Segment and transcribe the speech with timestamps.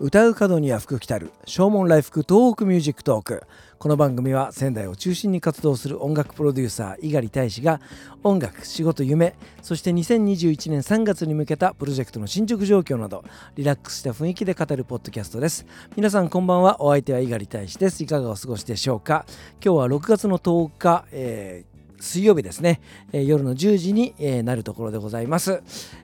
[0.00, 3.42] 歌う門には福来たる唱門来福東北ミュージックトーク。
[3.80, 7.80] この番組は仙台を中心に活動する音楽プロデューサー猪狩大使が
[8.22, 13.24] 音楽仕事夢そして2021年3月に向けたプロジェクトの進捗状況など
[13.56, 15.66] リラックスした雰囲気で語るポッドキャストです。
[15.96, 16.80] 皆さんこんばんは。
[16.80, 18.02] お相手は猪狩大使です。
[18.04, 19.26] いかがお過ごしでしょうか？
[19.64, 22.80] 今日は6月の10日、えー水曜日ですね、
[23.12, 25.62] えー、夜の10時に、えー、なるところでございます、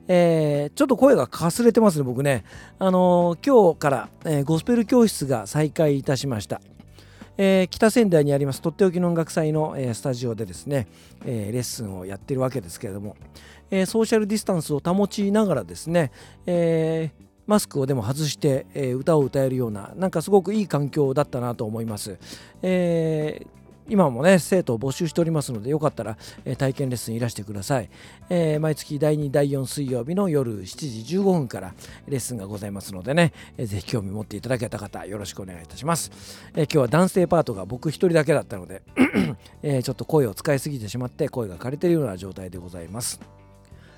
[0.08, 2.44] えー、ちょっと声がかすれてますね僕ね。
[2.78, 6.60] あの今日から、えゴスペル教室が再開いたしました。
[7.36, 10.86] え、北仙台にありますとっておきの音楽祭の、え、スタジオでですね、
[11.24, 13.16] え、レッスンをやっているわけですけれども、
[13.70, 16.12] えソーシャルディスタンスを保ちながらですね、
[16.46, 17.10] え
[17.46, 22.18] マスクをでも外して、え歌を歌えるようななんかすごくいい環境だったなと思います。
[22.62, 27.90] えー今もね生徒を募集しておりますのでよかったら、え、体験レッスンいらしてください、
[28.30, 31.74] えー、毎月第2第4水曜日の夜7時15分から
[32.08, 36.10] レッスンがございますのでね、えー、ぜひ興味持っていただけた方よろしくお願いいたします、
[36.54, 38.82] えー、今日は男性パートが僕一人だけだったので
[39.62, 43.43] え、ちょっと声を使いすぎてしまって声が枯れているような状態でございます。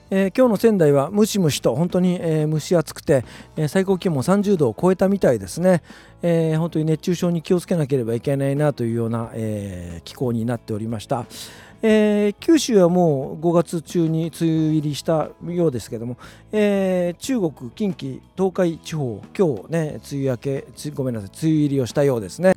[0.08, 3.24] えー、今日の仙台はムシムシと本当に、えー、蒸し暑くて、
[3.56, 5.82] えー、最高気温も30度を超えたみたいですね、
[6.22, 11.26] えー、本当に熱中症に気をつけなければいけないなというような、え気候になっておりました、
[11.82, 16.16] え九州はもう5月中に梅雨入りしたようですけども、
[16.52, 22.54] え中国近畿東海地方今日ね梅雨明けごめんなさい梅雨入りをしたようですね。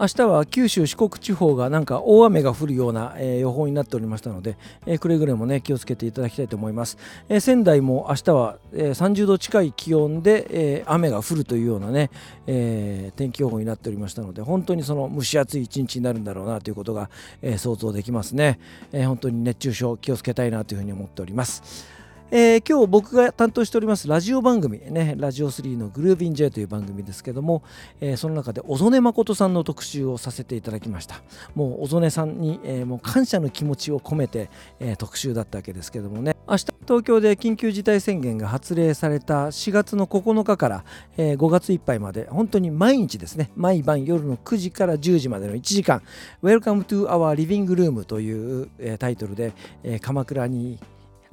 [0.00, 6.96] 明日は九州四国地方がなんか大雨が降るような、えー、予報になっておりましたので、えー、くれぐれもね気をつけていただきたいと思います、
[7.28, 12.10] えー、仙台も明日は、えー、30度近い気温で、えー、雨が降るというようなね、
[12.46, 17.10] えー、天気予報になっておりましたので本当にその蒸し暑い一日になるんだろうなということが、
[17.42, 18.60] えー、想像できますね、
[18.92, 21.97] えー、本当に熱中症気をつけたいなというふうに思っております。
[22.30, 27.62] えー、今日僕が担当しておりますラジオ番組ねラジオ3のグルービン J という番組ですけども、
[28.02, 31.22] えー、その中で小曽根誠さんの特集をさせていただきました。
[31.54, 36.36] もう小曽根さんに、えー、もう感謝の気持ちを込めて、え特集だったわけですけどもね。
[36.46, 40.84] 明日東京で緊急事態宣言が発令された4月の9日から、
[41.16, 43.50] え5月いっぱいまで本当に毎日ですね。
[43.56, 46.02] 毎晩夜の9時から10時までの1時間。
[46.42, 50.78] Welcome to our living room という、えタイトルで、え鎌倉に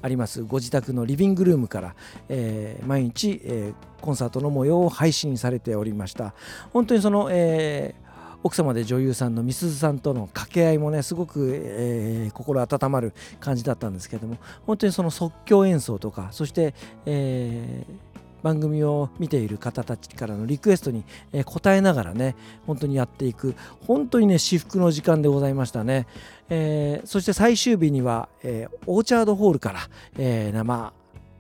[0.06, 1.96] ありますご自宅のリビングルームから、
[2.30, 6.36] えー、毎日、えー、コンサートの模様を配信されておりました。
[6.72, 8.06] 本当にその、えー
[8.44, 16.76] 奥様で女優さんのみすずさんとの掛け合いもねすごく、えー、心温まる感じだったんですけども本当にその即興演奏とかそして、
[17.08, 18.15] えー
[18.46, 22.36] 番組を見ている方たちからのリクエストに、え答えながらね
[22.68, 23.56] 本当にやっていく
[23.88, 26.06] 本当にね至福の時間でございましたね、
[26.50, 29.80] えー、そして最終日には、えー、オーチャードホールから、
[30.20, 30.94] えー、生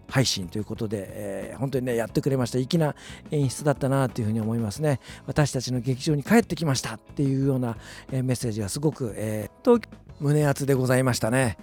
[0.07, 2.57] 配信ということで、えー、本当にねやってくれました。
[2.57, 2.95] 粋な
[3.29, 4.99] 演出だったなというふうに思いますね。
[5.27, 7.77] 私たちの劇場に帰ってきましたっていうような、
[8.11, 9.81] えー、メッセージがすごく、えー、
[10.19, 11.57] 胸熱でございましたね。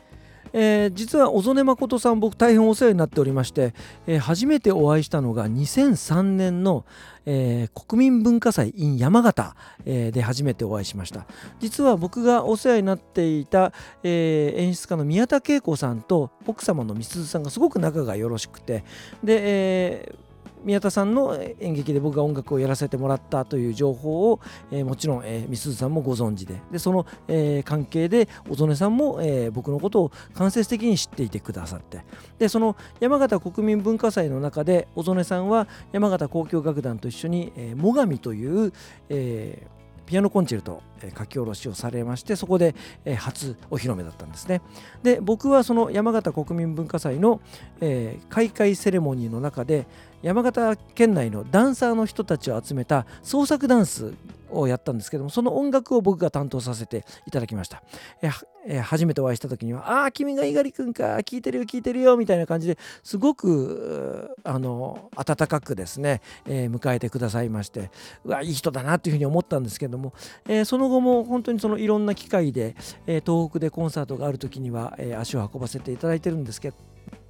[0.52, 3.74] えー、実は小曽根誠さん僕大変お世話になっておりまして、
[4.06, 6.84] えー、初めてお会いしたのが2003年の、
[7.26, 9.54] えー、国民文化祭 in 山形、
[9.84, 11.26] えー、で初めてお会いしました。
[11.60, 18.84] 実は僕がお世話になっていた、えー、演出家の宮田恵子さんと奥様の美鈴さんがすごく仲がよろしくて
[19.22, 20.31] で、えー
[20.64, 24.40] 宮田さんの演劇で僕が音楽をやらせてもらったという情報を、
[24.70, 26.60] えー、もちろん、えー、美鈴さんもご存知で。
[26.70, 32.04] でその、えー、関係で小曽根さんも、えー、僕のことを間接的に知っていてくださって。
[32.38, 38.72] でその山形国民文化祭の中で小曽根さんは山形交響楽団と一緒に「えー、最上」という、
[39.08, 39.81] えー、
[40.12, 42.74] ピアノコンチェルト、え書き下ろしをされましてそこで、
[43.06, 44.60] え初お披露目だったんですね。
[45.02, 47.40] で僕はその山形国民文化祭の、
[47.80, 49.86] え開会セレモニーの中で
[50.20, 54.12] 山形県内のダンサーの人たちを集めた創作ダンス
[54.52, 57.82] をやったんですけどもその音楽を僕が担当させていただきました。
[58.22, 58.30] え
[58.64, 67.90] え初めてお会いした時には「ああ君が猪狩君か聞いてるよ聞いてるよ」みたいな感じですごくあの温かくですね、えー、迎えてくださいまして
[68.24, 70.12] うわいい人だなというふうに思ったんですけども、
[70.46, 72.76] えー、その後も本当にそのいろんな機会で、
[73.06, 76.76] えー、東北でコンサートがある時には、え足を運ばせていただいてるんですけど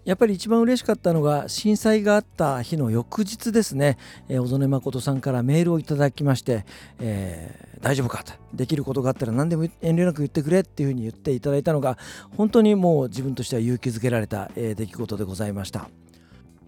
[0.04, 6.64] やっぱり一番嬉しかったのが震災があった日の翌日ですね、えー、小曽根誠さんからメールをいただきまして、
[6.98, 8.24] えー、大丈夫か？
[8.24, 11.98] とできることがあったら何でも遠慮なく言ってくれっていうふうに言っていただいたのが
[12.36, 15.88] 本当にもう自分としては勇気づけられた、えー、出来事でございました。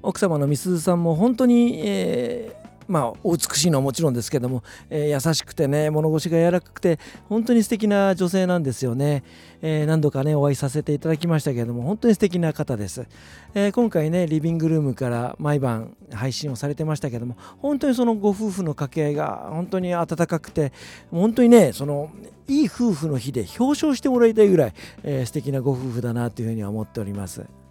[0.02, 6.98] 奥様のみすずさんも本当に、えーまあ、お美しいのはもちろんですけども、えー、優しくてね物腰が柔らかくて
[7.28, 9.24] 本当に素敵な女性なんですよね、
[9.62, 13.06] えー、何度かねお会いさせていただきましたけれども本当に素敵な方です、
[13.54, 20.72] えー、今回ねリビングルームから毎晩配信をされてましたけども本当にそのご夫婦の掛け合いが本当に温かくて
[21.10, 22.10] 本当にねその
[22.46, 27.63] いい夫婦の日で表彰してもらいたいぐらい、えー、素敵なご夫婦だなというふうには思っております。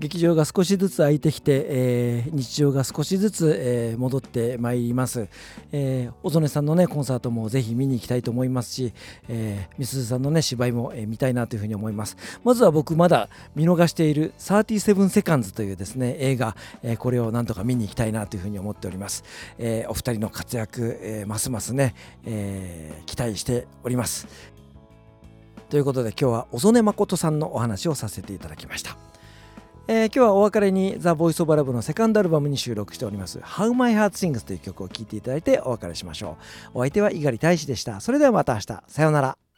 [0.00, 5.28] 劇場が少しずつ空いてきて、えー、日常が少しずつ、えー、戻ってまいります、
[5.72, 8.94] えー、小曽根さんのねコンサートもぜひ見に行きたいと思いますし、
[9.28, 12.16] えー、みすずさんのね芝居も、えー、見たいなというふうに思います。
[12.42, 19.22] まずは僕まだ見逃している37セカンズというですね映画、えー、これをなんとか見に行きたいなというふうに思っております、
[19.58, 21.94] えー、お二人の活躍、えー、ますますね、
[22.24, 24.26] えー、期待しております。
[25.68, 29.09] ということで今日は小曽根誠さんのお話をさせていただきました。
[29.92, 36.36] えー、今日はお別れにザ・ボイス・オブ・ラブのセカンドアルバムに収録しております「How My Heart Sings」という曲を聴いていただいてお別れしましょ
[36.74, 36.78] う。
[36.78, 38.00] お相手は猪狩大志でした。
[38.00, 38.84] それではまた明日。
[38.86, 39.49] さようなら。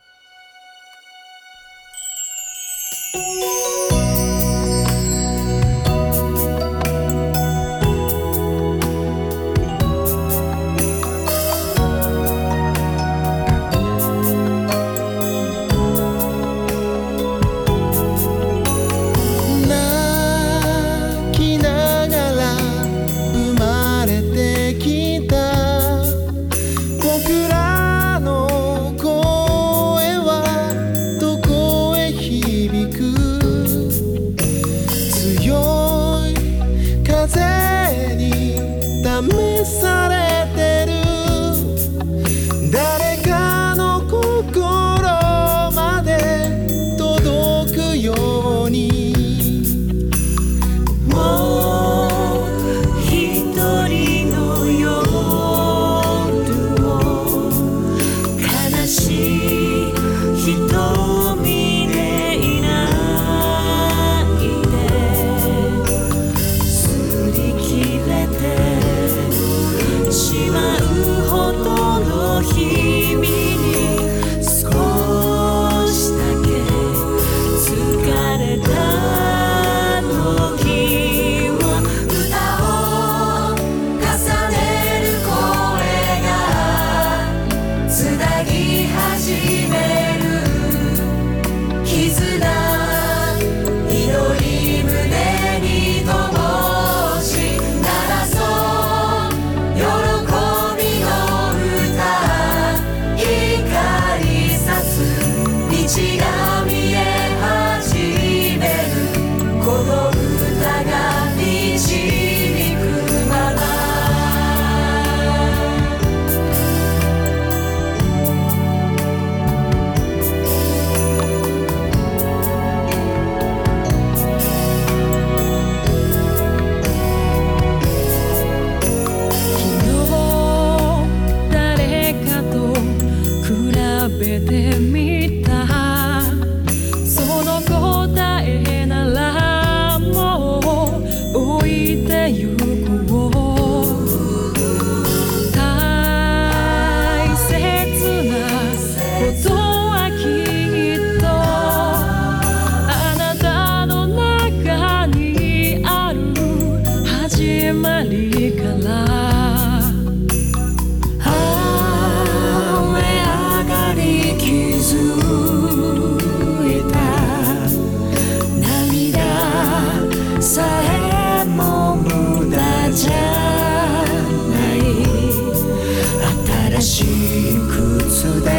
[176.82, 178.51] しい靴で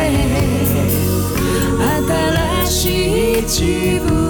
[2.65, 4.22] 新しい自分。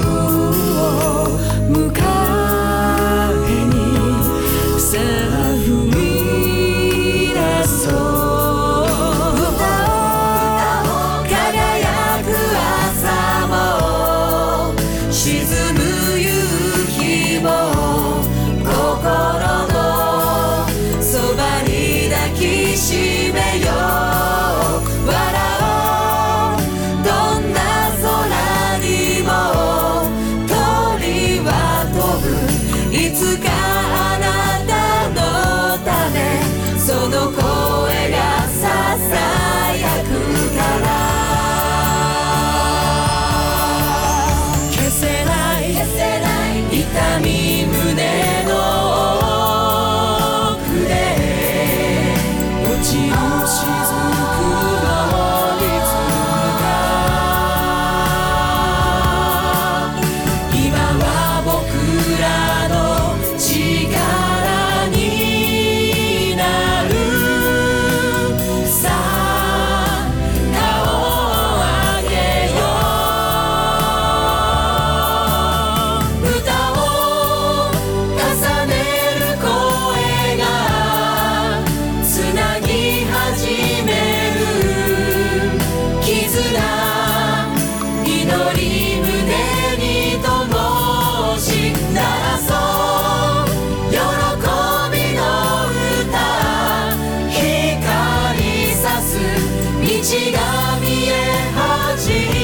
[100.03, 101.13] が見え
[101.55, 102.42] 始め